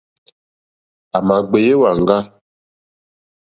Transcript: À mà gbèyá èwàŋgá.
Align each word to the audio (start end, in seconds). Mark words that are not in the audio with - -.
À 1.15 1.19
mà 1.27 1.35
gbèyá 1.49 1.73
èwàŋgá. 1.75 2.17